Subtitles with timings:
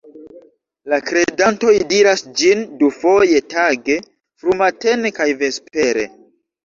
[0.93, 3.99] La kredantoj diras ĝin dufoje tage,
[4.43, 6.09] frumatene kaj vespere.